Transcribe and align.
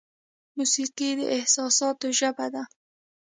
موسیقي 0.57 1.09
د 1.17 1.21
احساساتو 1.35 2.07
ژبه 2.19 2.47
ده. 2.53 2.63